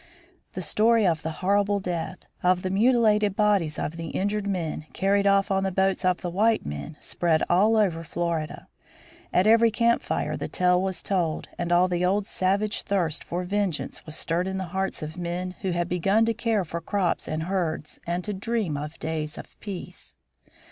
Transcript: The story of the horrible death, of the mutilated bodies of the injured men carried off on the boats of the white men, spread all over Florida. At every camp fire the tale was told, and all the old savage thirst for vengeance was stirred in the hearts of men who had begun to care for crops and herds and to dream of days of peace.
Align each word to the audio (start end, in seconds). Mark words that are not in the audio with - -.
The 0.53 0.63
story 0.63 1.05
of 1.05 1.21
the 1.21 1.29
horrible 1.45 1.79
death, 1.79 2.25
of 2.41 2.63
the 2.63 2.71
mutilated 2.71 3.35
bodies 3.35 3.77
of 3.77 3.97
the 3.97 4.07
injured 4.07 4.47
men 4.47 4.87
carried 4.93 5.27
off 5.27 5.51
on 5.51 5.63
the 5.63 5.71
boats 5.71 6.03
of 6.03 6.21
the 6.21 6.29
white 6.31 6.65
men, 6.65 6.97
spread 6.99 7.43
all 7.51 7.77
over 7.77 8.03
Florida. 8.03 8.67
At 9.31 9.45
every 9.45 9.69
camp 9.69 10.01
fire 10.01 10.35
the 10.35 10.47
tale 10.47 10.81
was 10.81 11.03
told, 11.03 11.49
and 11.55 11.71
all 11.71 11.87
the 11.87 12.03
old 12.03 12.25
savage 12.25 12.81
thirst 12.81 13.23
for 13.23 13.43
vengeance 13.43 14.03
was 14.03 14.15
stirred 14.15 14.47
in 14.47 14.57
the 14.57 14.63
hearts 14.73 15.03
of 15.03 15.17
men 15.19 15.51
who 15.61 15.69
had 15.69 15.87
begun 15.87 16.25
to 16.25 16.33
care 16.33 16.65
for 16.65 16.81
crops 16.81 17.27
and 17.27 17.43
herds 17.43 17.99
and 18.07 18.23
to 18.23 18.33
dream 18.33 18.75
of 18.77 18.97
days 18.97 19.37
of 19.37 19.45
peace. 19.59 20.15